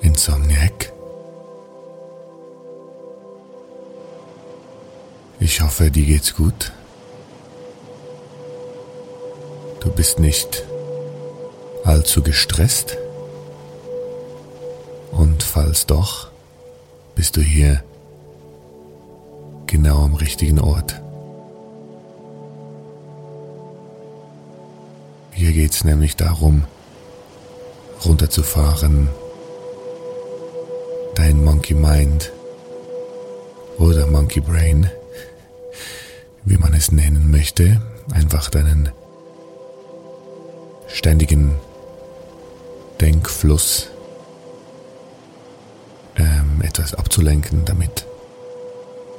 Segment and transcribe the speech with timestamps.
[0.00, 0.92] Insomniac.
[5.38, 6.72] Ich hoffe, dir geht's gut.
[9.80, 10.64] Du bist nicht
[11.84, 12.96] allzu gestresst.
[15.12, 16.30] Und falls doch,
[17.14, 17.82] bist du hier
[19.66, 21.00] genau am richtigen Ort.
[25.32, 26.64] Hier geht's nämlich darum,
[28.04, 29.08] runterzufahren
[31.20, 32.32] dein Monkey Mind
[33.76, 34.90] oder Monkey Brain,
[36.46, 38.88] wie man es nennen möchte, einfach deinen
[40.88, 41.54] ständigen
[43.02, 43.90] Denkfluss
[46.16, 48.06] ähm, etwas abzulenken, damit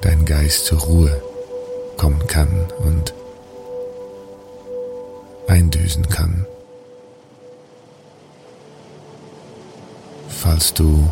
[0.01, 1.22] dein Geist zur Ruhe
[1.97, 3.13] kommen kann und
[5.47, 6.47] eindüsen kann.
[10.29, 11.07] Falls du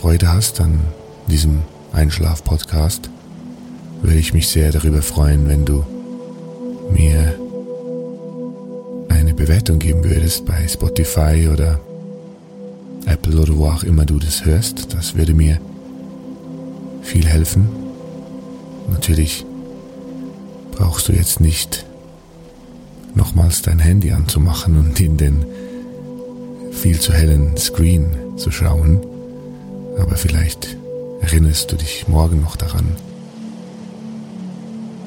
[0.00, 0.78] Freude hast an
[1.26, 3.10] diesem Einschlaf-Podcast,
[4.00, 5.84] würde ich mich sehr darüber freuen, wenn du
[6.92, 7.34] mir
[9.08, 11.80] eine Bewertung geben würdest bei Spotify oder
[13.06, 14.94] Apple oder wo auch immer du das hörst.
[14.94, 15.58] Das würde mir
[17.02, 17.66] viel helfen.
[18.92, 19.44] Natürlich
[20.70, 21.86] brauchst du jetzt nicht
[23.16, 25.44] nochmals dein Handy anzumachen und in den
[26.70, 29.07] viel zu hellen Screen zu schauen.
[29.98, 30.76] Aber vielleicht
[31.20, 32.96] erinnerst du dich morgen noch daran.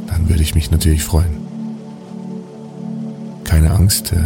[0.08, 1.38] Dann würde ich mich natürlich freuen.
[3.44, 4.18] Keine Angst, äh,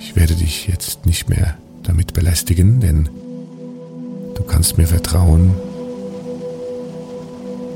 [0.00, 3.08] ich werde dich jetzt nicht mehr damit belästigen, denn
[4.34, 5.54] du kannst mir vertrauen.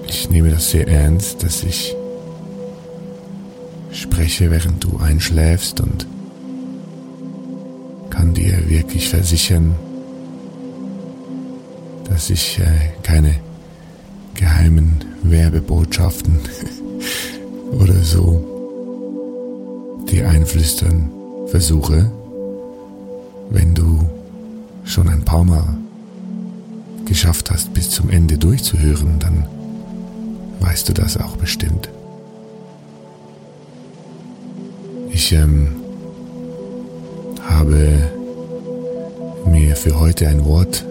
[0.09, 1.95] Ich nehme das sehr ernst, dass ich
[3.93, 6.07] spreche, während du einschläfst und
[8.11, 9.75] kann dir wirklich versichern,
[12.17, 13.35] dass ich äh, keine
[14.33, 16.39] geheimen Werbebotschaften
[17.79, 18.43] oder so
[20.09, 21.11] dir einflüstern
[21.49, 22.11] versuche,
[23.51, 24.09] wenn du
[24.85, 25.77] schon ein paar Mal
[27.05, 29.47] geschafft hast, bis zum Ende durchzuhören, dann
[30.61, 31.91] weißt du das auch bestimmt.
[35.11, 35.69] Ich ähm,
[37.47, 38.11] habe
[39.45, 40.86] mir für heute ein Wort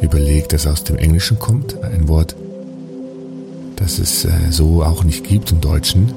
[0.00, 2.36] überlegt, das aus dem Englischen kommt, ein Wort,
[3.76, 6.12] das es äh, so auch nicht gibt im Deutschen.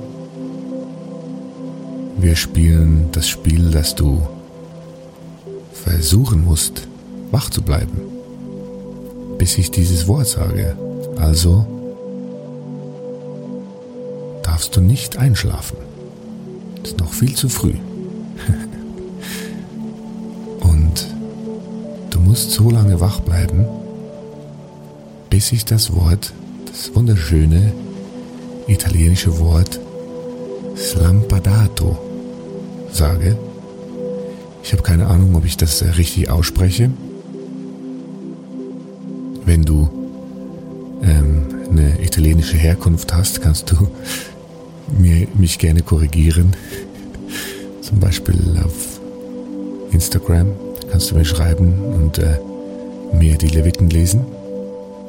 [2.17, 4.21] Wir spielen das Spiel, dass du
[5.73, 6.87] versuchen musst,
[7.31, 7.97] wach zu bleiben,
[9.37, 10.75] bis ich dieses Wort sage.
[11.17, 11.65] Also
[14.43, 15.77] darfst du nicht einschlafen.
[16.83, 17.73] Es ist noch viel zu früh.
[22.29, 23.65] musst so lange wach bleiben,
[25.31, 26.31] bis ich das Wort,
[26.67, 27.73] das wunderschöne
[28.67, 29.79] italienische Wort
[30.77, 31.97] Slampadato
[32.91, 33.35] sage.
[34.61, 36.91] Ich habe keine Ahnung, ob ich das richtig ausspreche.
[39.45, 39.89] Wenn du
[41.01, 43.87] ähm, eine italienische Herkunft hast, kannst du
[44.99, 46.55] mir, mich gerne korrigieren.
[47.81, 48.99] Zum Beispiel auf
[49.91, 52.37] Instagram kannst du mir schreiben und äh,
[53.13, 54.25] mir die Leviten lesen,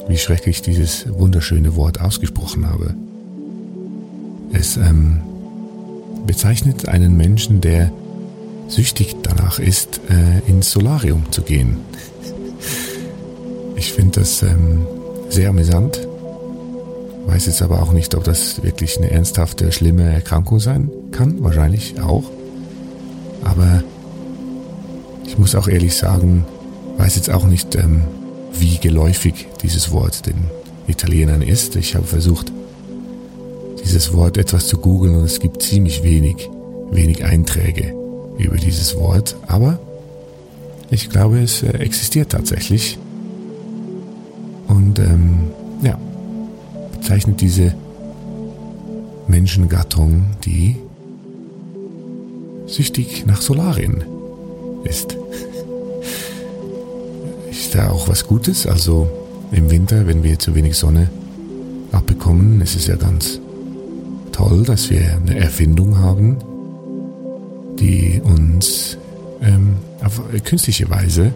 [0.08, 2.94] wie schrecklich ich dieses wunderschöne Wort ausgesprochen habe.
[4.52, 5.20] Es ähm,
[6.26, 7.92] bezeichnet einen Menschen, der
[8.68, 11.78] süchtig danach ist, äh, ins Solarium zu gehen.
[13.76, 14.86] Ich finde das ähm,
[15.28, 16.06] sehr amüsant,
[17.26, 21.42] weiß jetzt aber auch nicht, ob das wirklich eine ernsthafte, schlimme Erkrankung sein kann.
[21.42, 22.24] Wahrscheinlich auch.
[23.42, 23.82] Aber
[25.30, 26.44] ich muss auch ehrlich sagen,
[26.98, 28.02] weiß jetzt auch nicht, ähm,
[28.52, 30.50] wie geläufig dieses Wort den
[30.88, 31.76] Italienern ist.
[31.76, 32.50] Ich habe versucht,
[33.84, 36.50] dieses Wort etwas zu googeln und es gibt ziemlich wenig,
[36.90, 37.94] wenig Einträge
[38.38, 39.36] über dieses Wort.
[39.46, 39.78] Aber
[40.90, 42.98] ich glaube, es äh, existiert tatsächlich.
[44.66, 45.96] Und ähm, ja,
[46.98, 47.72] bezeichnet diese
[49.28, 50.74] Menschengattung, die
[52.66, 54.02] süchtig nach Solarien
[54.84, 55.16] ist.
[57.50, 58.66] Ist da auch was Gutes?
[58.66, 59.08] Also
[59.52, 61.10] im Winter, wenn wir zu wenig Sonne
[61.92, 63.40] abbekommen, ist es ja ganz
[64.32, 66.36] toll, dass wir eine Erfindung haben,
[67.78, 68.96] die uns
[69.42, 71.32] ähm, auf künstliche Weise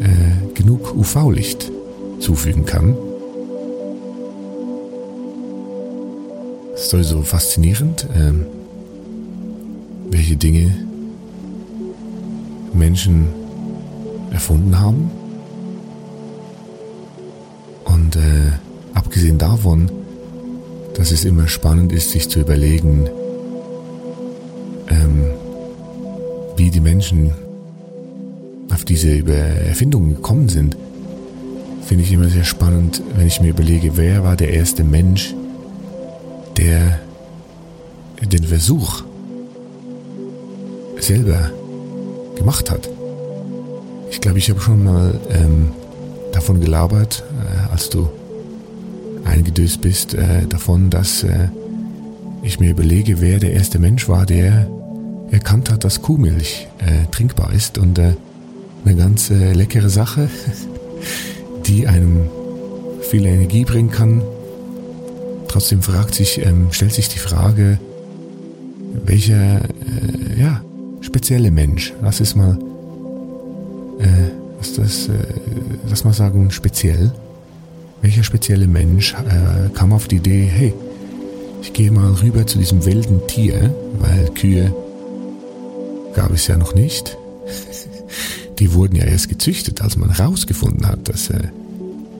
[0.00, 1.70] äh, genug UV-Licht
[2.20, 2.96] zufügen kann.
[6.72, 8.46] Das ist sowieso faszinierend, ähm,
[10.10, 10.89] welche Dinge
[12.72, 13.28] Menschen
[14.30, 15.10] erfunden haben.
[17.84, 18.52] Und äh,
[18.94, 19.90] abgesehen davon,
[20.94, 23.08] dass es immer spannend ist, sich zu überlegen,
[24.88, 25.30] ähm,
[26.56, 27.32] wie die Menschen
[28.72, 30.76] auf diese Erfindungen gekommen sind,
[31.82, 35.34] finde ich immer sehr spannend, wenn ich mir überlege, wer war der erste Mensch,
[36.56, 37.00] der
[38.22, 39.02] den Versuch
[40.98, 41.50] selber
[42.40, 42.88] gemacht hat.
[44.10, 45.72] Ich glaube, ich habe schon mal ähm,
[46.32, 48.08] davon gelabert, äh, als du
[49.24, 51.48] eingedöst bist, äh, davon, dass äh,
[52.42, 54.66] ich mir überlege, wer der erste Mensch war, der
[55.30, 58.14] erkannt hat, dass Kuhmilch äh, trinkbar ist und äh,
[58.86, 60.30] eine ganz äh, leckere Sache,
[61.66, 62.30] die einem
[63.02, 64.22] viel Energie bringen kann.
[65.46, 67.78] Trotzdem fragt sich, ähm, stellt sich die Frage,
[69.04, 69.60] welcher
[70.38, 70.62] ja,
[71.10, 72.56] spezielle Mensch, lass es mal,
[73.98, 75.14] äh, was das, äh,
[75.88, 77.10] lass mal sagen, speziell,
[78.00, 80.72] welcher spezielle Mensch äh, kam auf die Idee, hey,
[81.62, 84.72] ich gehe mal rüber zu diesem wilden Tier, weil Kühe
[86.14, 87.18] gab es ja noch nicht.
[88.60, 91.48] Die wurden ja erst gezüchtet, als man herausgefunden hat, dass äh,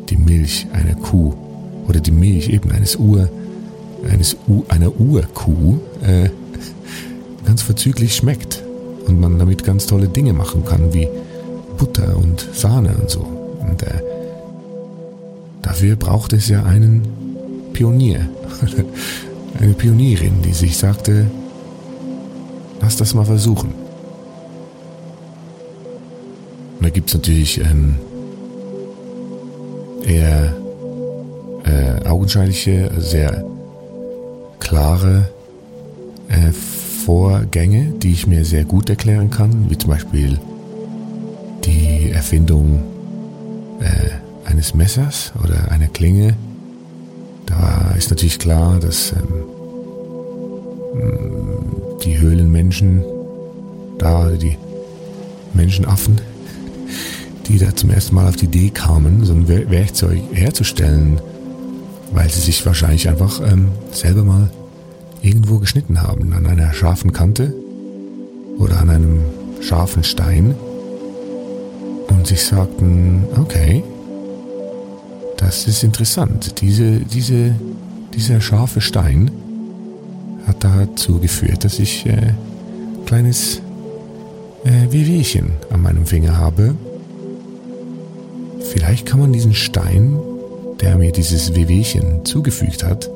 [0.08, 1.34] die Milch einer Kuh
[1.86, 3.28] oder die Milch eben eines Ur,
[4.10, 6.30] eines U, einer Urkuh äh,
[7.44, 8.64] ganz verzüglich schmeckt
[9.10, 11.08] und man damit ganz tolle Dinge machen kann, wie
[11.76, 13.20] Butter und Sahne und so.
[13.20, 14.00] Und äh,
[15.62, 17.02] dafür braucht es ja einen
[17.72, 18.28] Pionier,
[19.60, 21.26] eine Pionierin, die sich sagte,
[22.80, 23.74] lass das mal versuchen.
[26.78, 27.96] Und da gibt es natürlich ähm,
[30.06, 30.54] eher
[31.64, 33.44] äh, augenscheinliche, sehr
[34.60, 35.28] klare
[36.28, 36.52] äh,
[37.10, 40.38] Vorgänge, die ich mir sehr gut erklären kann, wie zum Beispiel
[41.64, 42.84] die Erfindung
[43.80, 46.36] äh, eines Messers oder einer Klinge.
[47.46, 49.42] Da ist natürlich klar, dass ähm,
[52.04, 53.02] die Höhlenmenschen,
[53.98, 54.56] da die
[55.52, 56.20] Menschenaffen,
[57.48, 61.20] die da zum ersten Mal auf die Idee kamen, so ein Werkzeug herzustellen,
[62.12, 64.48] weil sie sich wahrscheinlich einfach ähm, selber mal
[65.22, 67.52] irgendwo geschnitten haben, an einer scharfen Kante
[68.58, 69.20] oder an einem
[69.60, 70.54] scharfen Stein.
[72.08, 73.82] Und sich sagten, okay,
[75.36, 77.54] das ist interessant, diese, diese,
[78.14, 79.30] dieser scharfe Stein
[80.46, 82.34] hat dazu geführt, dass ich äh,
[83.06, 83.62] kleines
[84.64, 86.74] äh, Wehwehchen an meinem Finger habe.
[88.72, 90.18] Vielleicht kann man diesen Stein,
[90.80, 93.10] der mir dieses Wehwehchen zugefügt hat,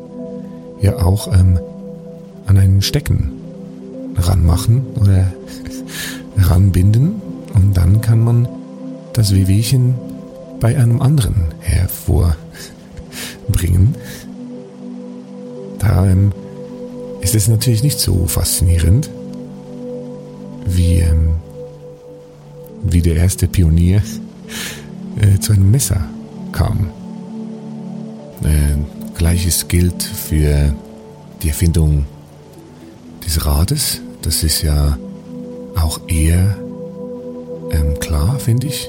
[0.81, 1.59] ja auch ähm,
[2.47, 3.31] an einen Stecken
[4.17, 5.33] ranmachen oder
[6.37, 7.23] ranbinden
[7.55, 8.49] und dann kann man
[9.13, 9.95] das Wehwehchen
[10.61, 12.37] bei einem anderen hervorbringen.
[15.79, 16.33] Da ähm,
[17.21, 19.11] ist es natürlich nicht so faszinierend,
[20.67, 21.35] wie, ähm,
[22.83, 24.03] wie der erste Pionier
[25.21, 26.09] äh, zu einem Messer
[26.53, 26.91] kam.
[28.43, 28.77] Äh,
[29.17, 30.75] Gleiches gilt für
[31.43, 32.07] die Erfindung
[33.25, 34.01] des Rades.
[34.23, 34.99] Das ist ja
[35.77, 36.57] auch eher
[37.71, 38.89] ähm, klar, finde ich.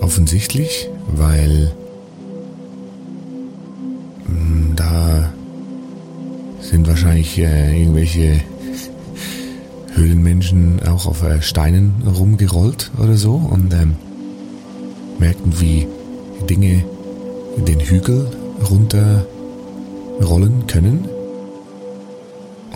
[0.00, 1.72] Offensichtlich, weil
[4.26, 5.32] mh, hm, da
[6.60, 8.40] sind wahrscheinlich äh, irgendwelche
[9.94, 13.96] Höhlenmenschen auch auf äh, Steinen rumgerollt oder so und ähm,
[15.18, 15.86] merkten, wie
[16.48, 16.84] Dinge
[17.56, 18.30] den Hügel
[18.70, 21.08] runterrollen können.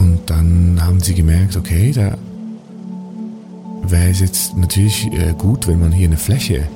[0.05, 2.19] Und dann haben sie gemerkt, okay, da
[3.89, 6.69] wäre es jetzt natürlich äh, gut, wenn man hier eine Fläche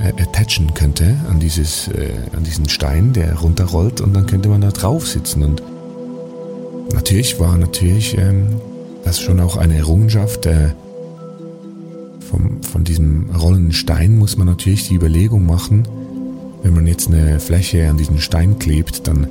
[0.00, 4.60] äh, attachen könnte an, dieses, äh, an diesen Stein, der runterrollt und dann könnte man
[4.60, 5.44] da drauf sitzen.
[5.44, 5.62] Und
[6.92, 8.48] natürlich war natürlich ähm,
[9.04, 10.46] das schon auch eine Errungenschaft.
[10.46, 10.70] Äh,
[12.28, 15.86] vom, von diesem rollenden Stein muss man natürlich die Überlegung machen,
[16.64, 19.28] wenn man jetzt eine Fläche an diesen Stein klebt, dann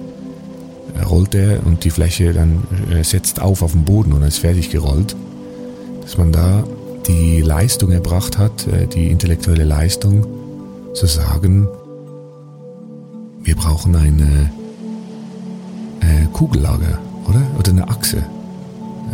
[1.09, 4.69] rollt er und die Fläche dann äh, setzt auf auf dem Boden und ist fertig
[4.69, 5.15] gerollt.
[6.01, 6.63] Dass man da
[7.07, 10.25] die Leistung erbracht hat, äh, die intellektuelle Leistung,
[10.93, 11.69] zu sagen,
[13.43, 14.51] wir brauchen eine
[16.01, 17.41] äh, Kugellager, oder?
[17.57, 18.17] Oder eine Achse.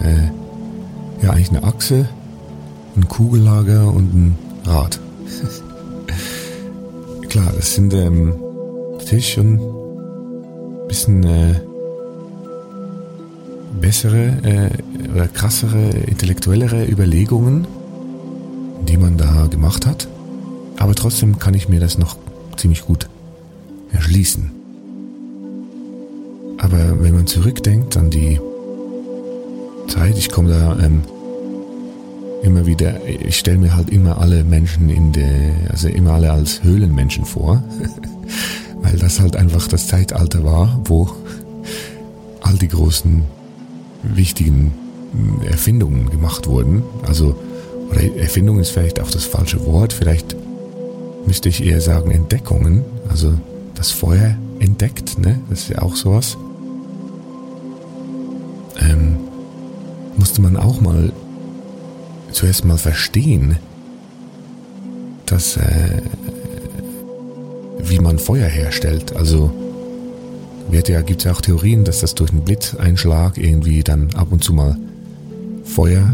[0.03, 2.09] Äh, ja, eigentlich eine Achse,
[2.95, 4.99] ein Kugellager und ein Rad.
[7.29, 8.33] klar, das sind ähm,
[8.97, 11.55] natürlich schon ein bisschen äh,
[13.77, 17.67] bessere äh, oder krassere, intellektuellere Überlegungen,
[18.87, 20.07] die man da gemacht hat.
[20.77, 22.17] Aber trotzdem kann ich mir das noch
[22.55, 23.09] ziemlich gut
[23.91, 24.51] erschließen.
[26.57, 28.39] Aber wenn man zurückdenkt an die
[29.87, 31.03] Zeit, ich komme da ähm,
[32.43, 36.63] immer wieder, ich stelle mir halt immer alle Menschen in der, also immer alle als
[36.63, 37.63] Höhlenmenschen vor,
[38.81, 41.09] weil das halt einfach das Zeitalter war, wo
[42.41, 43.23] all die großen,
[44.03, 44.73] wichtigen
[45.49, 46.83] Erfindungen gemacht wurden.
[47.07, 47.35] Also,
[47.89, 50.35] oder Erfindung ist vielleicht auch das falsche Wort, vielleicht
[51.25, 53.33] müsste ich eher sagen Entdeckungen, also
[53.75, 55.39] das Feuer entdeckt, ne?
[55.49, 56.37] Das ist ja auch sowas.
[58.79, 59.17] Ähm,
[60.17, 61.11] musste man auch mal
[62.31, 63.57] zuerst mal verstehen,
[65.25, 66.01] dass, äh,
[67.79, 69.15] wie man Feuer herstellt.
[69.15, 69.51] Also
[70.69, 74.27] wird ja, gibt es ja auch Theorien, dass das durch einen Blitzeinschlag irgendwie dann ab
[74.31, 74.77] und zu mal
[75.63, 76.13] Feuer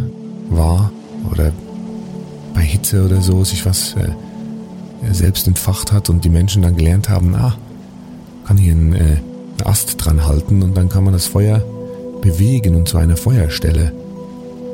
[0.50, 0.91] war
[1.31, 1.51] oder
[2.53, 7.10] bei Hitze oder so sich was äh, selbst entfacht hat und die Menschen dann gelernt
[7.10, 7.55] haben, ah,
[8.45, 9.17] kann hier einen, äh,
[9.63, 11.63] Ast dran halten und dann kann man das Feuer
[12.22, 13.93] bewegen und zu einer Feuerstelle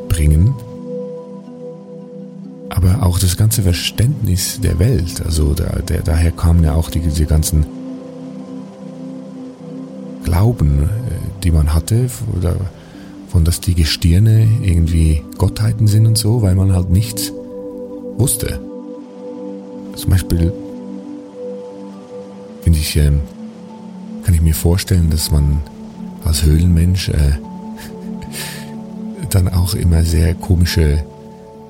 [0.08, 0.56] bringen
[2.70, 5.22] aber auch das ganze Verständnis der Welt.
[5.26, 7.66] Also da, der, daher kamen ja auch die, diese ganzen
[10.30, 12.08] Glauben, äh, die man hatte,
[13.30, 17.34] von dass die Gestirne irgendwie Gottheiten sind und so, weil man halt nichts
[18.16, 18.60] wusste.
[19.96, 20.54] Zum Beispiel
[22.62, 23.22] finde ich, ähm,
[24.24, 25.64] kann ich mir vorstellen, dass man
[26.24, 27.32] als Höhlenmensch äh,
[29.32, 31.04] dann auch immer sehr komische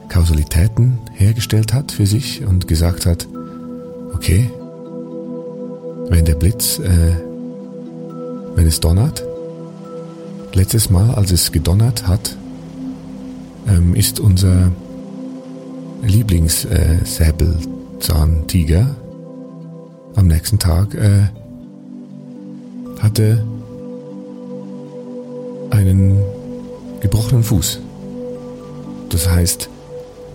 [0.09, 3.25] Kausalitäten hergestellt hat für sich und gesagt hat,
[4.13, 4.49] okay,
[6.09, 7.28] wenn der Blitz, äh,
[8.69, 9.25] es donnert,
[10.53, 12.37] letztes Mal, als es gedonnert hat,
[13.67, 14.71] ähm, ist unser
[16.01, 18.85] Lieblingssäbelzahntiger äh,
[20.15, 21.27] am nächsten Tag äh,
[23.01, 23.43] hatte
[25.69, 26.19] einen
[27.01, 27.81] gebrochenen Fuß.
[29.09, 29.69] Das heißt,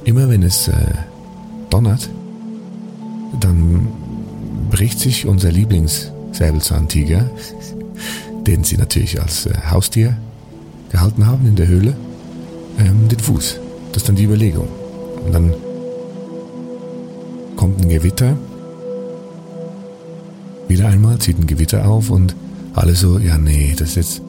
[0.05, 0.75] Immer wenn es äh,
[1.71, 2.11] donnert,
[3.41, 3.89] dann
[4.71, 7.31] bricht sich unser Lieblingssäbelzahntiger,
[8.47, 10.17] den sie natürlich als äh, Haustier
[10.91, 11.97] gehalten haben in der Höhle,
[12.79, 13.61] ähm, den Fuß.
[13.93, 14.69] Das ist dann die Überlegung.
[15.25, 15.55] Und dann
[17.57, 18.37] kommt ein Gewitter,
[20.69, 22.35] wieder einmal zieht ein Gewitter auf und
[22.75, 24.23] alle so, ja nee, das ist jetzt,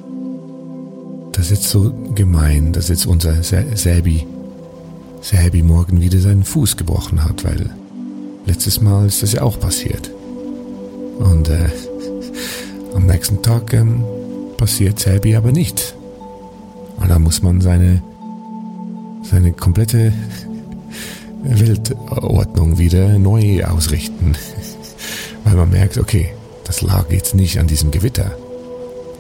[1.32, 4.26] das ist jetzt so gemein, das ist jetzt unser Säbi
[5.22, 7.72] Sabi morgen wieder seinen Fuß gebrochen hat, weil
[8.46, 10.12] letztes Mal ist das ja auch passiert.
[11.18, 11.70] Und äh,
[12.96, 14.04] am nächsten Tag ähm,
[14.58, 15.96] passiert Sabi aber nicht.
[16.98, 18.02] Und da muss man seine,
[19.24, 20.14] seine komplette
[21.44, 24.38] Weltordnung wieder neu ausrichten.
[25.44, 26.34] Weil man merkt, okay,
[26.64, 28.32] das lag jetzt nicht an diesem Gewitter.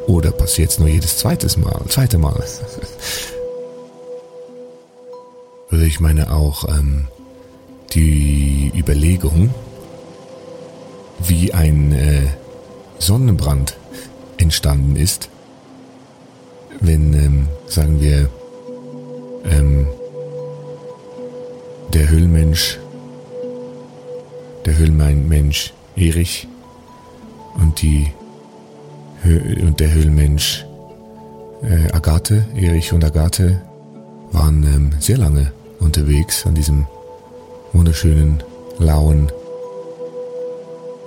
[0.07, 2.41] Oder passiert es nur jedes zweites Mal, zweite Mal.
[5.71, 7.07] Oder ich meine auch ähm,
[7.93, 9.53] die Überlegung,
[11.19, 12.27] wie ein äh,
[12.99, 13.77] Sonnenbrand
[14.37, 15.29] entstanden ist,
[16.79, 18.29] wenn, ähm, sagen wir,
[19.45, 19.87] ähm,
[21.93, 22.79] der Höhlenmensch,
[24.65, 26.47] der Höhlenmensch Erich
[27.55, 28.11] und die
[29.23, 30.65] und der Höhlenmensch
[31.63, 33.61] äh, Agathe, Erich und Agathe
[34.31, 36.85] waren ähm, sehr lange unterwegs an diesem
[37.73, 38.43] wunderschönen,
[38.77, 39.31] lauen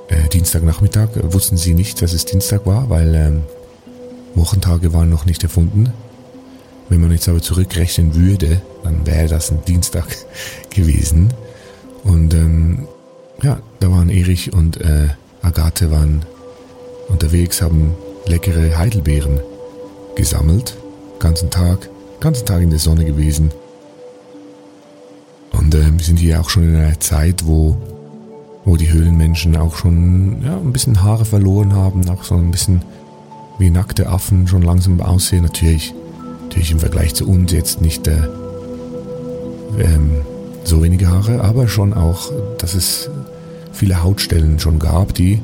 [0.08, 1.10] äh, Dienstagnachmittag.
[1.32, 3.42] Wussten sie nicht, dass es Dienstag war, weil ähm,
[4.34, 5.92] Wochentage waren noch nicht erfunden.
[6.88, 10.06] Wenn man jetzt aber zurückrechnen würde, dann wäre das ein Dienstag
[10.70, 11.32] gewesen.
[12.04, 12.88] Und ähm,
[13.42, 15.08] ja, da waren Erich und äh,
[15.42, 16.24] Agathe waren
[17.08, 17.94] unterwegs, haben
[18.26, 19.40] leckere Heidelbeeren
[20.16, 20.76] gesammelt,
[21.18, 21.88] ganzen Tag,
[22.20, 23.50] ganzen Tag in der Sonne gewesen.
[25.52, 27.76] Und äh, wir sind hier auch schon in einer Zeit, wo,
[28.68, 32.82] wo die Höhlenmenschen auch schon ja, ein bisschen Haare verloren haben, auch so ein bisschen
[33.58, 35.42] wie nackte Affen schon langsam aussehen.
[35.42, 35.94] Natürlich,
[36.42, 38.18] natürlich im Vergleich zu uns jetzt nicht äh,
[39.78, 40.20] ähm,
[40.64, 43.08] so wenige Haare, aber schon auch, dass es
[43.72, 45.40] viele Hautstellen schon gab, die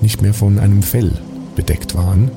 [0.00, 1.12] nicht mehr von einem Fell
[1.56, 2.30] bedeckt waren.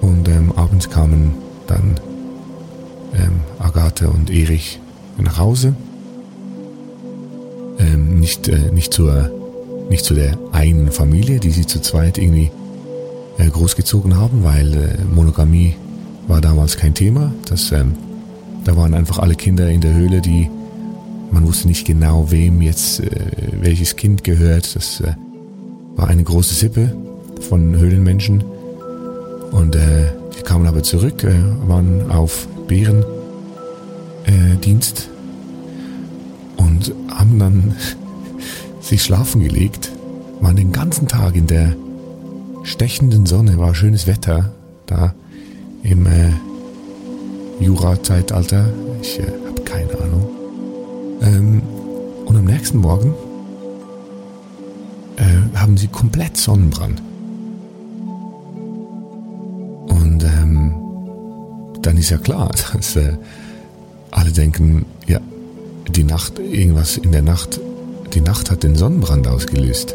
[0.00, 1.34] Und ähm, abends kamen
[1.68, 2.00] dann
[3.14, 4.80] ähm, Agathe und Erich
[5.18, 5.76] nach Hause.
[7.80, 9.30] Ähm, nicht, äh, nicht, zur,
[9.88, 12.50] nicht zu der einen Familie, die sie zu zweit irgendwie
[13.38, 15.74] äh, großgezogen haben, weil äh, Monogamie
[16.28, 17.32] war damals kein Thema.
[17.48, 17.94] Das, ähm,
[18.64, 20.50] da waren einfach alle Kinder in der Höhle, die
[21.32, 23.08] man wusste nicht genau, wem jetzt äh,
[23.60, 24.76] welches Kind gehört.
[24.76, 25.14] Das äh,
[25.96, 26.94] war eine große Sippe
[27.48, 28.44] von Höhlenmenschen.
[29.52, 31.26] Und äh, die kamen aber zurück,
[31.66, 35.08] waren auf Bärendienst
[36.80, 37.76] und haben dann
[38.80, 39.92] sich schlafen gelegt,
[40.40, 41.74] waren den ganzen Tag in der
[42.62, 44.52] stechenden Sonne, war schönes Wetter
[44.86, 45.14] da
[45.82, 46.30] im äh,
[47.60, 48.72] Jura-Zeitalter.
[49.02, 50.28] Ich äh, habe keine Ahnung.
[51.22, 51.62] Ähm,
[52.24, 53.14] und am nächsten Morgen
[55.16, 57.02] äh, haben sie komplett Sonnenbrand.
[59.88, 60.74] Und ähm,
[61.82, 63.12] dann ist ja klar, dass äh,
[64.10, 64.86] alle denken,
[65.96, 67.60] die Nacht, irgendwas in der Nacht,
[68.14, 69.94] die Nacht hat den Sonnenbrand ausgelöst.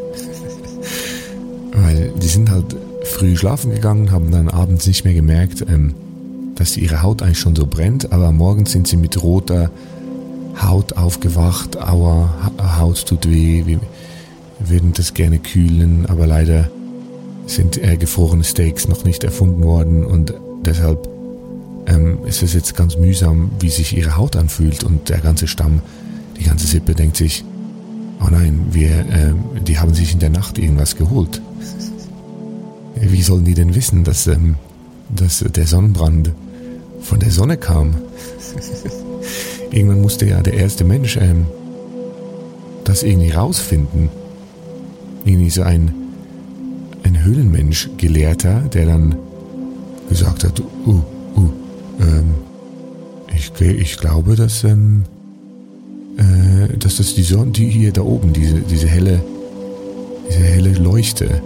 [1.74, 5.94] Weil die sind halt früh schlafen gegangen, haben dann abends nicht mehr gemerkt, ähm,
[6.56, 9.70] dass ihre Haut eigentlich schon so brennt, aber morgens sind sie mit roter
[10.62, 12.30] Haut aufgewacht, aua,
[12.80, 13.80] Haut tut weh, wir
[14.60, 16.70] würden das gerne kühlen, aber leider
[17.46, 20.34] sind äh, gefrorene Steaks noch nicht erfunden worden und
[20.66, 21.10] deshalb
[21.88, 25.82] ähm, ist es jetzt ganz mühsam, wie sich ihre Haut anfühlt und der ganze Stamm,
[26.38, 27.44] die ganze Sippe denkt sich,
[28.22, 31.42] oh nein, wir, äh, die haben sich in der Nacht irgendwas geholt.
[32.96, 34.56] Wie sollen die denn wissen, dass, ähm,
[35.10, 36.32] dass der Sonnenbrand
[37.02, 37.96] von der Sonne kam?
[39.72, 41.46] Irgendwann musste ja der erste Mensch ähm,
[42.84, 44.10] das irgendwie rausfinden.
[45.26, 45.92] Irgendwie so ein,
[47.04, 49.16] ein Höhlenmensch, Gelehrter, der dann
[50.08, 51.02] gesagt hat, uh,
[51.36, 51.50] uh,
[52.00, 52.34] ähm,
[53.34, 55.04] ich, ich glaube, dass, ähm,
[56.18, 59.22] äh, dass das die Sonne, die hier da oben, diese, diese helle,
[60.28, 61.42] diese helle Leuchte,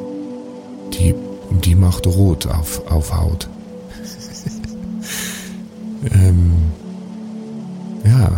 [0.94, 1.16] die,
[1.64, 3.50] die macht rot auf, auf Haut.
[6.12, 6.52] ähm,
[8.06, 8.32] ja.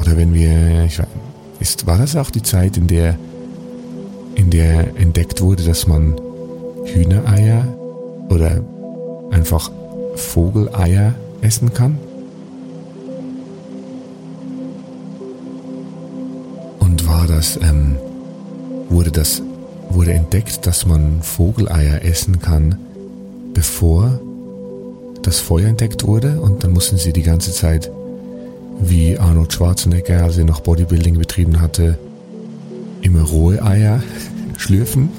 [0.00, 1.06] Oder wenn wir, ich weiß,
[1.60, 3.18] ist, war das auch die Zeit, in der,
[4.36, 6.14] in der entdeckt wurde, dass man
[6.84, 7.66] Hühnereier
[8.28, 8.62] oder
[9.30, 9.70] einfach
[10.14, 11.98] Vogeleier essen kann?
[16.78, 17.96] Und war das, ähm,
[18.88, 19.42] wurde das,
[19.90, 22.76] wurde entdeckt, dass man Vogeleier essen kann,
[23.54, 24.20] bevor
[25.22, 27.90] das Feuer entdeckt wurde und dann mussten sie die ganze Zeit,
[28.80, 31.98] wie Arnold Schwarzenegger, als er noch Bodybuilding betrieben hatte,
[33.02, 34.02] immer rohe Eier
[34.56, 35.10] schlürfen.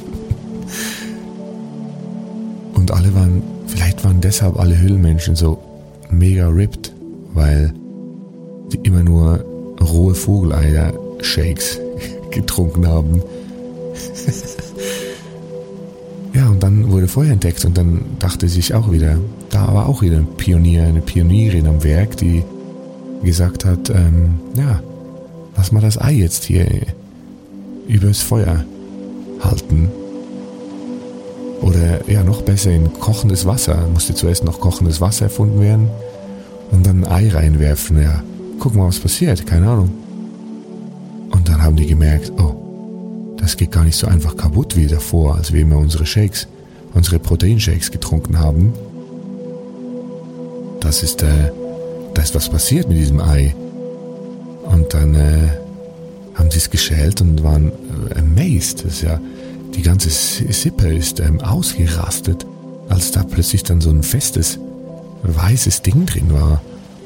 [2.74, 3.44] Und alle waren,
[4.00, 5.60] vielleicht waren deshalb alle Höhlenmenschen so
[6.10, 6.94] mega ripped,
[7.34, 7.74] weil
[8.72, 9.44] die immer nur
[9.82, 11.80] rohe Vogeleier-Shakes
[12.32, 13.22] getrunken haben.
[16.32, 19.18] Ja, und dann wurde Feuer entdeckt und dann dachte sich auch wieder,
[19.50, 22.44] da war auch wieder ein Pionier, eine Pionierin am Werk, die
[23.24, 24.80] gesagt hat, ähm, ja,
[25.58, 26.68] lass mal das Ei jetzt hier
[27.88, 28.64] übers Feuer
[29.42, 29.90] halten.
[31.62, 33.88] Oder ja, noch besser in kochendes Wasser.
[33.94, 35.90] Musste zuerst noch kochendes Wasser erfunden werden
[36.72, 38.02] und dann ein Ei reinwerfen.
[38.02, 38.24] Ja,
[38.60, 39.46] gucken mal, was passiert.
[39.46, 39.90] Keine Ahnung.
[41.32, 45.36] Und dann haben die gemerkt, oh, das geht gar nicht so einfach kaputt wie davor,
[45.36, 46.48] als wir immer unsere Shakes,
[46.94, 48.74] unsere Proteinshakes getrunken haben.
[50.80, 51.52] Das ist, äh,
[52.14, 53.56] da ist was passiert mit diesem Ei.
[54.64, 55.50] Und dann äh,
[56.36, 57.72] haben sie es geschält und waren
[58.10, 58.86] äh, amazed.
[58.86, 59.20] Das ist ja,
[59.76, 62.46] die ganze Sippe ist ähm, ausgerastet,
[62.90, 64.60] als da plötzlich dann so ein festes,
[65.24, 66.62] weißes Ding drin war.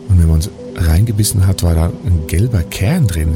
[0.10, 3.34] Und wenn man es reingebissen hat, war da ein gelber Kern drin.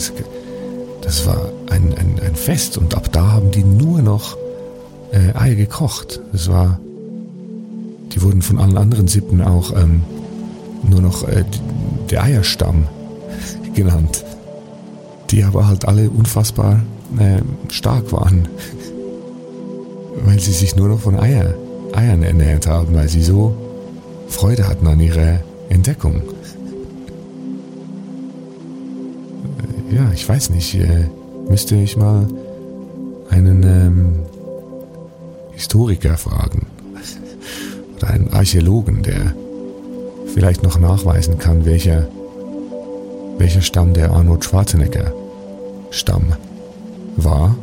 [1.02, 4.38] Das war ein, ein, ein Fest und ab da haben die nur noch
[5.12, 6.20] äh, Eier gekocht.
[6.32, 6.80] Das war,
[8.14, 10.04] die wurden von allen anderen Sippen auch ähm,
[10.84, 11.44] nur noch äh,
[12.10, 12.88] der Eierstamm
[13.74, 14.24] genannt,
[15.30, 16.82] die aber halt alle unfassbar
[17.20, 18.48] äh, stark waren,
[20.24, 21.54] weil sie sich nur noch von Eier,
[21.94, 23.56] Eiern ernährt haben, weil sie so
[24.28, 26.22] Freude hatten an ihrer Entdeckung.
[29.92, 31.08] Äh, ja, ich weiß nicht, äh,
[31.50, 32.28] müsste ich mal
[33.30, 34.20] einen ähm,
[35.54, 36.68] Historiker fragen
[37.96, 39.34] oder einen Archäologen, der
[40.34, 42.08] vielleicht noch nachweisen kann, welcher,
[43.38, 45.12] welcher Stamm der Arnold Schwarzenegger
[45.90, 46.34] Stamm
[47.16, 47.56] war.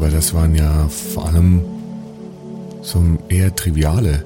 [0.00, 1.60] Aber das waren ja vor allem
[2.80, 4.24] so eher triviale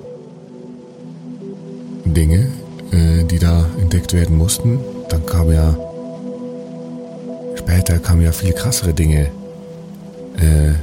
[2.04, 2.46] Dinge,
[2.92, 4.78] äh, die da entdeckt werden mussten.
[5.08, 5.76] Dann kam ja
[7.56, 9.32] später kamen ja viel krassere Dinge
[10.36, 10.74] äh,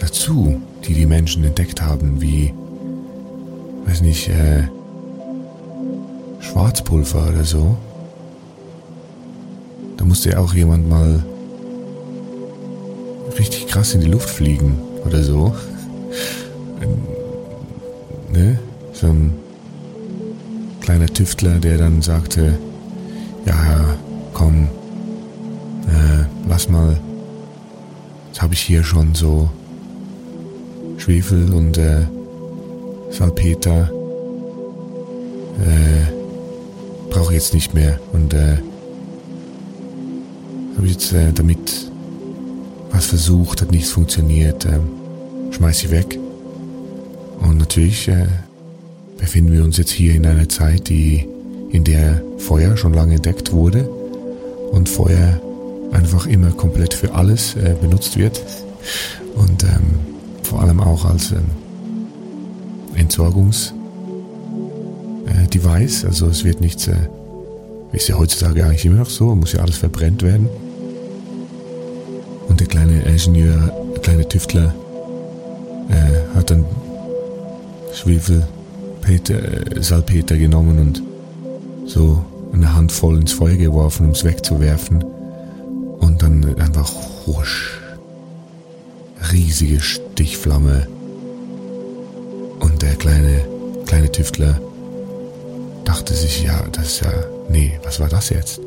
[0.00, 2.54] dazu, die die Menschen entdeckt haben, wie
[3.84, 4.62] weiß nicht, äh,
[6.40, 7.76] Schwarzpulver oder so.
[9.98, 11.22] Da musste ja auch jemand mal
[13.70, 15.54] krass in die Luft fliegen oder so.
[18.32, 18.58] ne?
[18.92, 19.32] So ein
[20.80, 22.58] kleiner Tüftler, der dann sagte,
[23.46, 23.94] ja,
[24.34, 24.68] komm,
[25.86, 26.98] äh, lass mal,
[28.28, 29.48] jetzt habe ich hier schon so
[30.98, 32.02] Schwefel und äh,
[33.10, 33.88] Salpeter
[35.60, 38.56] äh, brauche jetzt nicht mehr und äh,
[40.76, 41.89] habe jetzt äh, damit
[43.00, 44.78] was versucht, hat nichts funktioniert, äh,
[45.52, 46.18] schmeiß ich weg.
[47.40, 48.26] Und natürlich äh,
[49.16, 51.26] befinden wir uns jetzt hier in einer Zeit, die
[51.70, 53.88] in der Feuer schon lange entdeckt wurde
[54.70, 55.40] und Feuer
[55.92, 58.42] einfach immer komplett für alles äh, benutzt wird
[59.34, 59.94] und ähm,
[60.42, 61.46] vor allem auch als ähm,
[62.96, 63.72] Entsorgungs
[65.26, 66.04] äh.
[66.04, 66.96] Also es wird nichts, äh,
[67.92, 70.50] ist ja heutzutage eigentlich immer noch so, muss ja alles verbrennt werden.
[72.70, 74.72] Kleine Ingenieur, der kleine Tüftler
[75.88, 76.64] äh, hat dann
[77.92, 78.46] Schwefel,
[79.02, 81.02] Peter, äh, Salpeter genommen und
[81.86, 85.02] so eine Handvoll ins Feuer geworfen, um es wegzuwerfen.
[85.98, 86.92] Und dann einfach
[87.26, 87.80] husch,
[89.32, 90.86] riesige Stichflamme
[92.60, 93.44] und der kleine,
[93.86, 94.60] kleine Tüftler
[95.84, 97.12] dachte sich, ja, das ist ja,
[97.50, 98.60] nee, was war das jetzt?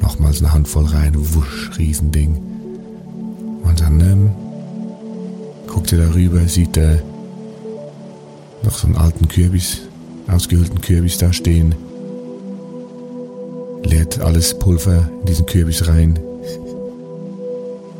[0.00, 2.51] Nochmals eine Handvoll rein, wusch, Riesending.
[3.62, 4.30] Und dann ähm,
[5.66, 7.02] guckt er darüber, sieht er
[8.62, 9.82] noch so einen alten Kürbis,
[10.28, 11.74] ausgehöhlten Kürbis da stehen.
[13.84, 16.18] Leert alles Pulver in diesen Kürbis rein,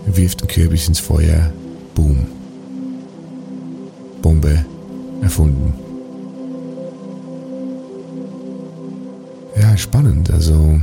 [0.07, 1.53] wirft den Kürbis ins Feuer,
[1.94, 2.27] boom.
[4.22, 4.64] Bombe
[5.20, 5.75] erfunden.
[9.61, 10.31] Ja, spannend.
[10.31, 10.81] Also,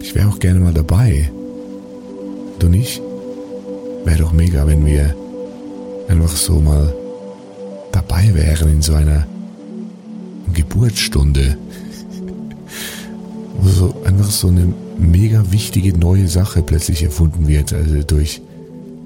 [0.00, 1.30] ich wäre auch gerne mal dabei.
[2.58, 3.02] Du nicht?
[4.04, 5.14] Wäre doch mega, wenn wir
[6.08, 6.94] einfach so mal
[7.92, 9.26] dabei wären in so einer
[10.52, 11.56] Geburtsstunde.
[13.58, 18.40] Wo so einfach so eine mega wichtige neue Sache plötzlich erfunden wird, also durch,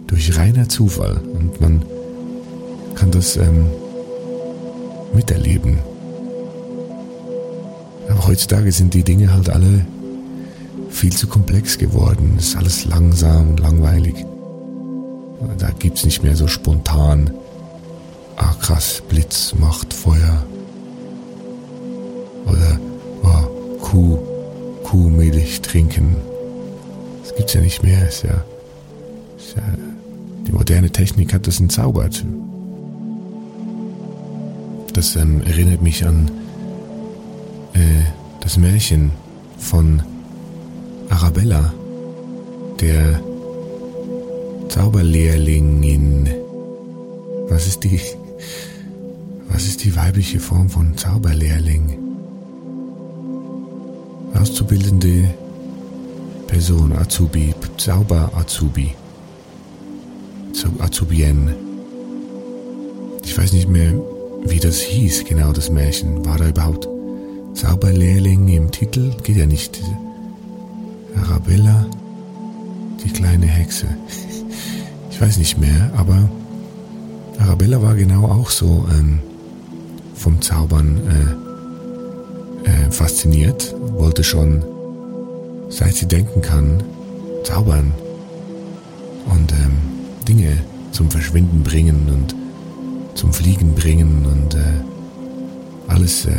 [0.06, 1.20] durch reiner Zufall.
[1.34, 1.82] Und man
[2.94, 3.66] kann das ähm,
[5.14, 5.78] miterleben.
[8.08, 9.86] Aber heutzutage sind die Dinge halt alle
[10.90, 12.34] viel zu komplex geworden.
[12.38, 14.14] Es ist alles langsam und langweilig.
[15.58, 17.30] Da gibt es nicht mehr so spontan,
[18.36, 20.44] ah krass, Blitz macht Feuer.
[22.46, 22.78] Oder
[23.22, 24.18] oh, Kuh,
[24.84, 26.16] Kuhmilch trinken.
[27.22, 28.08] Das gibt's ja nicht mehr.
[28.08, 28.44] Ist ja,
[29.38, 29.62] ist ja,
[30.46, 32.24] die moderne Technik hat das entzaubert.
[34.92, 36.30] das ähm, erinnert mich an
[37.72, 37.78] äh,
[38.40, 39.12] das Märchen
[39.56, 40.02] von
[41.10, 41.72] Arabella,
[42.80, 43.20] der
[44.68, 46.28] Zauberlehrlingin.
[47.48, 48.00] Was ist die,
[49.48, 51.98] was ist die weibliche Form von Zauberlehrling?
[54.34, 55.34] Auszubildende
[56.46, 58.94] Person, Azubi, Zauber-Azubi.
[60.80, 61.54] Azubien.
[63.24, 63.92] Ich weiß nicht mehr,
[64.44, 66.24] wie das hieß, genau das Märchen.
[66.24, 66.88] War da überhaupt
[67.54, 69.12] Zauberlehrling im Titel?
[69.22, 69.80] Geht ja nicht.
[71.16, 71.86] Arabella,
[73.02, 73.86] die kleine Hexe.
[75.10, 76.28] Ich weiß nicht mehr, aber
[77.38, 79.20] Arabella war genau auch so ähm,
[80.14, 81.00] vom Zaubern
[82.64, 84.62] äh, äh, fasziniert, wollte schon,
[85.68, 86.82] seit sie denken kann,
[87.44, 87.92] zaubern
[89.26, 89.78] und ähm,
[90.28, 90.58] Dinge
[90.92, 92.34] zum Verschwinden bringen und
[93.16, 94.58] zum Fliegen bringen und äh,
[95.88, 96.32] alles, äh,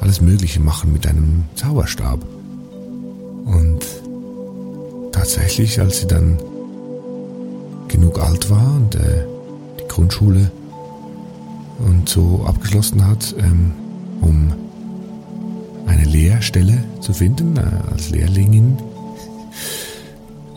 [0.00, 2.20] alles Mögliche machen mit einem Zauberstab.
[3.46, 3.80] Und
[5.12, 6.38] tatsächlich, als sie dann
[7.88, 9.24] genug alt war und äh,
[9.80, 10.50] die Grundschule
[11.78, 13.72] und so abgeschlossen hat, ähm,
[14.20, 14.52] um
[15.86, 18.78] eine Lehrstelle zu finden äh, als Lehrlingin,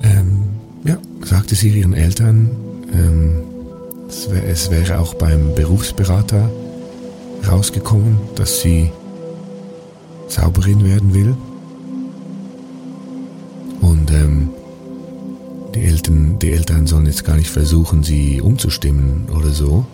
[0.03, 0.43] ähm,
[0.83, 2.49] ja, sagte sie ihren Eltern,
[2.93, 3.43] ähm,
[4.07, 6.49] es, wär, es wäre auch beim Berufsberater
[7.47, 8.91] rausgekommen, dass sie
[10.27, 11.35] Zauberin werden will.
[14.09, 14.49] Und ähm,
[15.75, 19.85] die, Eltern, die Eltern sollen jetzt gar nicht versuchen, sie umzustimmen oder so,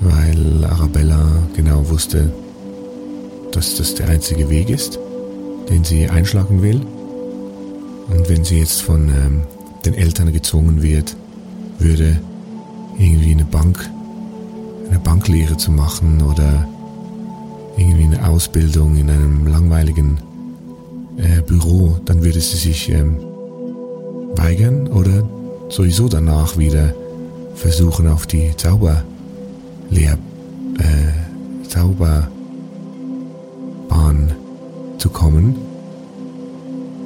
[0.00, 2.32] weil Arabella genau wusste,
[3.52, 4.98] dass das der einzige Weg ist,
[5.70, 6.80] den sie einschlagen will.
[8.08, 9.42] Und wenn sie jetzt von ähm,
[9.86, 11.16] den Eltern gezwungen wird,
[11.78, 12.20] würde
[12.98, 13.88] irgendwie eine Bank,
[14.90, 16.68] eine Banklehre zu machen oder
[17.78, 20.18] irgendwie eine Ausbildung in einem langweiligen
[21.16, 23.18] äh, Büro, dann würde sie sich ähm,
[24.36, 25.28] weigern oder
[25.68, 26.94] sowieso danach wieder
[27.54, 29.04] versuchen auf die Zauberlehr,
[29.90, 32.28] äh, Zauberbahn
[34.98, 35.56] zu kommen.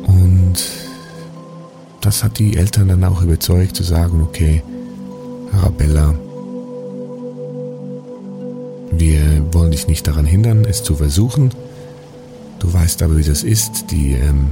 [0.06, 0.56] Und
[2.00, 4.62] das hat die Eltern dann auch überzeugt zu sagen, okay,
[5.52, 6.14] Arabella,
[8.90, 9.20] wir
[9.52, 11.50] wollen dich nicht daran hindern, es zu versuchen.
[12.68, 14.50] Du weißt aber, wie das ist, die ähm,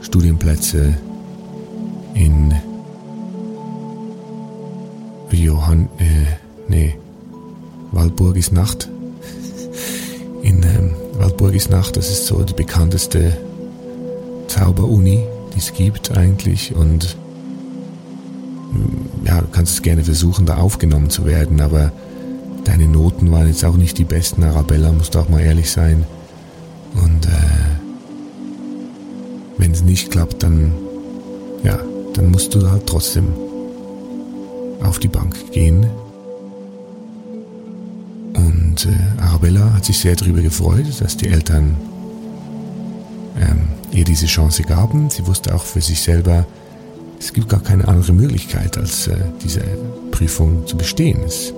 [0.00, 0.94] Studienplätze
[2.14, 2.52] in
[5.30, 6.26] Johann, äh,
[6.66, 6.96] nee,
[7.92, 8.88] Waldburgis Nacht.
[10.42, 13.36] In ähm, Waldburgis Nacht, das ist so die bekannteste
[14.48, 15.22] Zauberuni,
[15.54, 17.16] die es gibt eigentlich und
[19.24, 21.92] ja, du kannst es gerne versuchen, da aufgenommen zu werden, aber
[22.64, 26.04] deine Noten waren jetzt auch nicht die besten, Arabella, musst du auch mal ehrlich sein.
[26.94, 27.30] Und äh,
[29.58, 30.72] wenn es nicht klappt, dann
[31.64, 31.78] ja,
[32.12, 33.26] dann musst du halt trotzdem
[34.82, 35.86] auf die Bank gehen.
[38.34, 41.76] Und äh, Arabella hat sich sehr darüber gefreut, dass die Eltern
[43.40, 45.10] ähm, ihr diese Chance gaben.
[45.10, 46.46] Sie wusste auch für sich selber,
[47.18, 49.62] es gibt gar keine andere Möglichkeit, als äh, diese
[50.10, 51.20] Prüfung zu bestehen.
[51.24, 51.54] Es,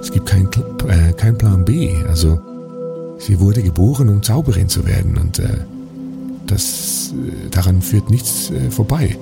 [0.00, 0.48] es gibt keinen
[0.88, 1.94] äh, kein Plan B.
[2.08, 2.40] Also
[3.18, 5.58] sie wurde geboren, um Zauberin zu werden und äh,
[6.46, 9.16] das, äh, daran führt nichts äh, vorbei.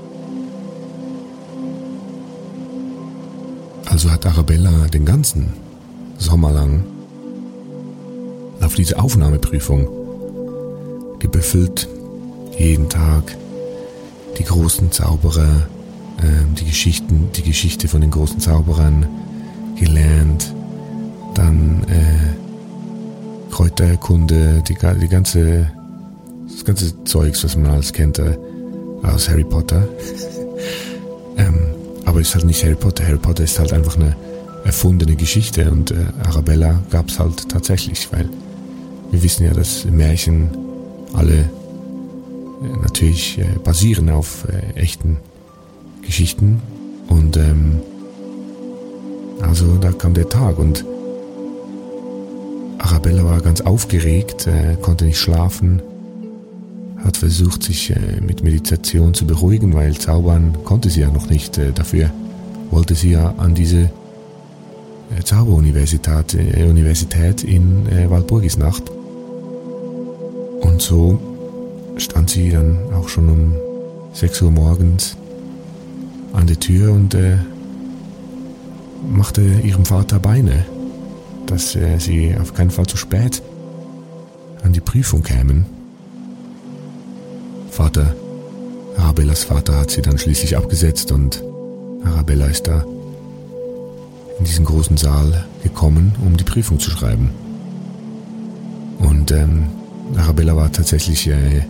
[3.86, 5.52] Also hat Arabella den ganzen
[6.18, 6.84] Sommer lang
[8.60, 9.88] auf diese Aufnahmeprüfung
[11.18, 11.88] gebüffelt,
[12.58, 13.36] jeden Tag
[14.38, 15.66] die großen Zauberer,
[16.18, 19.06] äh, die Geschichten, die Geschichte von den großen Zauberern
[19.78, 20.52] gelernt,
[21.34, 22.45] dann äh,
[23.50, 25.70] Kräuterkunde, die, die ganze,
[26.50, 28.36] das ganze Zeugs, was man alles kennt äh,
[29.02, 29.88] aus Harry Potter.
[31.36, 31.58] ähm,
[32.04, 33.06] aber es ist halt nicht Harry Potter.
[33.06, 34.16] Harry Potter ist halt einfach eine
[34.64, 38.28] erfundene Geschichte und äh, Arabella gab es halt tatsächlich, weil
[39.10, 40.50] wir wissen ja, dass Märchen
[41.14, 41.46] alle äh,
[42.82, 45.18] natürlich äh, basieren auf äh, echten
[46.02, 46.60] Geschichten.
[47.08, 47.80] Und ähm,
[49.40, 50.84] also da kam der Tag und
[53.06, 55.80] Arabella war ganz aufgeregt, äh, konnte nicht schlafen,
[57.04, 61.56] hat versucht, sich äh, mit Meditation zu beruhigen, weil zaubern konnte sie ja noch nicht.
[61.56, 62.10] Äh, dafür
[62.72, 63.90] wollte sie ja an diese
[65.22, 68.82] Zauberuniversität Universität in Walpurgisnacht.
[70.62, 71.20] Und so
[71.98, 73.54] stand sie dann auch schon um
[74.14, 75.16] 6 Uhr morgens
[76.32, 77.16] an der Tür und
[79.08, 80.64] machte ihrem Vater Beine.
[81.46, 83.42] Dass äh, sie auf keinen Fall zu spät
[84.62, 85.66] an die Prüfung kämen.
[87.70, 88.14] Vater,
[88.96, 91.42] Arabellas Vater hat sie dann schließlich abgesetzt und
[92.04, 92.84] Arabella ist da
[94.38, 97.30] in diesen großen Saal gekommen, um die Prüfung zu schreiben.
[98.98, 99.68] Und ähm,
[100.16, 101.62] Arabella war tatsächlich äh,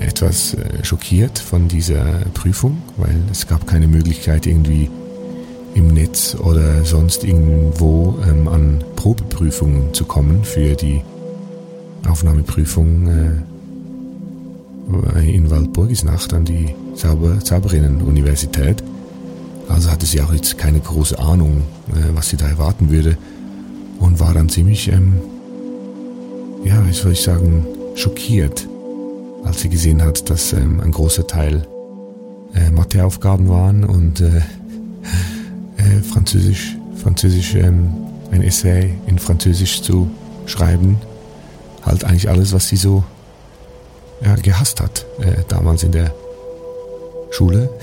[0.00, 4.88] etwas äh, schockiert von dieser Prüfung, weil es gab keine Möglichkeit irgendwie
[5.80, 11.00] im Netz oder sonst irgendwo ähm, an Probeprüfungen zu kommen für die
[12.08, 13.42] Aufnahmeprüfung
[15.14, 18.82] äh, in Waldburgisnacht an die Zauber Zauberinnen-Universität.
[19.68, 21.62] Also hatte sie auch jetzt keine große Ahnung,
[21.92, 23.16] äh, was sie da erwarten würde
[23.98, 25.14] und war dann ziemlich, ähm,
[26.62, 28.68] ja, wie soll ich sagen, schockiert,
[29.44, 31.66] als sie gesehen hat, dass ähm, ein großer Teil
[32.54, 34.42] äh, Matheaufgaben waren und äh,
[35.80, 37.94] äh, Französisch, Französisch, ähm,
[38.30, 40.10] ein Essay in Französisch zu
[40.46, 41.00] schreiben.
[41.82, 43.02] Halt eigentlich alles, was sie so
[44.22, 46.14] ja, gehasst hat, äh, damals in der
[47.30, 47.70] Schule.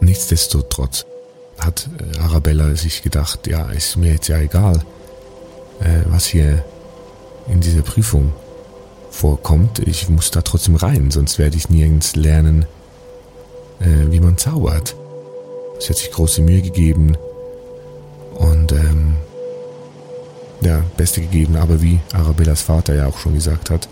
[0.00, 1.06] Nichtsdestotrotz
[1.58, 4.84] hat äh, Arabella sich gedacht, ja, ist mir jetzt ja egal,
[5.80, 6.64] äh, was hier
[7.48, 8.32] in dieser Prüfung
[9.10, 9.78] vorkommt.
[9.80, 12.66] Ich muss da trotzdem rein, sonst werde ich nirgends lernen,
[13.80, 14.96] äh, wie man zaubert.
[15.78, 17.16] Sie hat sich große Mühe gegeben
[18.34, 19.16] und ähm,
[20.60, 23.88] ja, Beste gegeben, aber wie Arabellas Vater ja auch schon gesagt hat,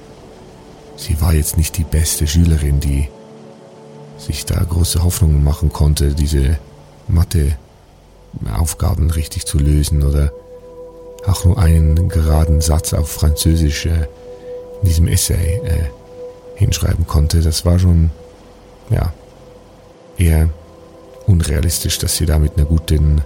[0.97, 3.09] sie war jetzt nicht die beste Schülerin, die
[4.19, 6.59] sich da große Hoffnungen machen konnte, diese
[7.09, 10.33] Mathe-Aufgaben richtig zu lösen oder
[11.27, 14.07] auch nur einen geraden Satz auf Französisch äh,
[14.83, 15.91] in diesem Essay äh,
[16.55, 17.43] hinschreiben konnte.
[17.43, 18.11] Das war schon,
[18.91, 19.13] ja,
[20.17, 20.49] eher
[21.27, 23.23] unrealistisch, dass sie da mit einer guten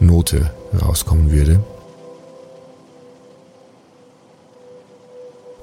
[0.00, 0.50] Note
[0.80, 1.60] rauskommen würde.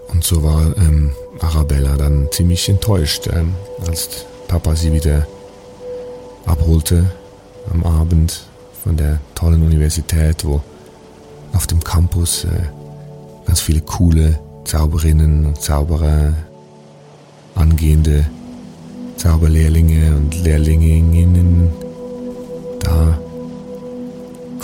[0.07, 3.53] Und so war ähm, Arabella dann ziemlich enttäuscht, ähm,
[3.85, 5.27] als Papa sie wieder
[6.45, 7.11] abholte
[7.71, 8.45] am Abend
[8.83, 10.61] von der tollen Universität, wo
[11.53, 12.49] auf dem Campus äh,
[13.45, 16.33] ganz viele coole Zauberinnen und Zauberer,
[17.55, 18.25] angehende
[19.17, 21.69] Zauberlehrlinge und Lehrlinginnen
[22.79, 23.17] da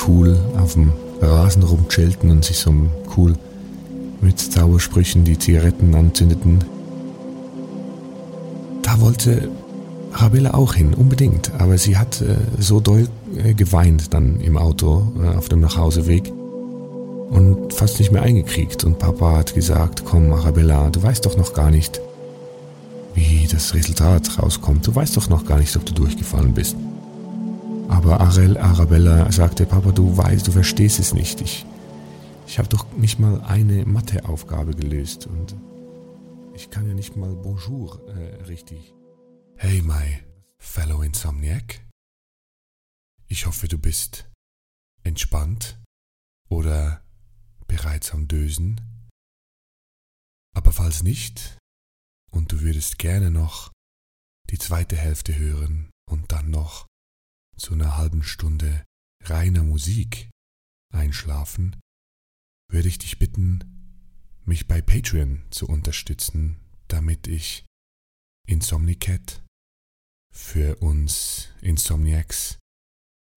[0.07, 2.73] cool auf dem Rasen rumchillten und sich so
[3.15, 3.35] cool
[4.21, 6.63] mit Zaubersprüchen die Zigaretten anzündeten.
[8.81, 9.49] Da wollte
[10.13, 15.07] Arabella auch hin, unbedingt, aber sie hat äh, so doll äh, geweint dann im Auto
[15.21, 16.31] äh, auf dem Nachhauseweg
[17.29, 18.83] und fast nicht mehr eingekriegt.
[18.83, 22.01] Und Papa hat gesagt, komm Arabella, du weißt doch noch gar nicht,
[23.13, 24.85] wie das Resultat rauskommt.
[24.87, 26.75] Du weißt doch noch gar nicht, ob du durchgefallen bist.
[27.89, 31.41] Aber Arel, Arabella sagte, Papa, du weißt, du verstehst es nicht.
[31.41, 31.65] Ich,
[32.47, 35.55] ich habe doch nicht mal eine Matheaufgabe gelöst und
[36.53, 38.93] ich kann ja nicht mal Bonjour äh, richtig.
[39.57, 40.19] Hey, my
[40.57, 41.81] fellow Insomniac.
[43.27, 44.29] Ich hoffe, du bist
[45.03, 45.79] entspannt
[46.49, 47.01] oder
[47.67, 48.81] bereits am Dösen?
[50.53, 51.57] Aber falls nicht,
[52.33, 53.71] und du würdest gerne noch
[54.49, 56.87] die zweite Hälfte hören und dann noch
[57.57, 58.83] zu einer halben Stunde
[59.23, 60.29] reiner Musik
[60.93, 61.79] einschlafen,
[62.69, 67.65] würde ich dich bitten, mich bei Patreon zu unterstützen, damit ich
[68.47, 69.43] Insomnicat
[70.33, 72.57] für uns Insomniacs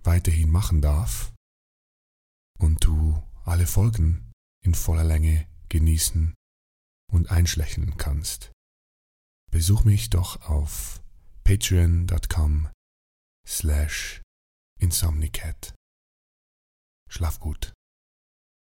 [0.03, 1.35] weiterhin machen darf
[2.59, 4.33] und du alle Folgen
[4.65, 6.35] in voller Länge genießen
[7.13, 8.54] und einschlächern kannst.
[9.55, 11.01] Besuch mich doch auf
[11.45, 12.71] patreon.com
[13.47, 14.21] slash
[14.81, 15.77] insomnicat.
[17.09, 17.73] Schlaf gut.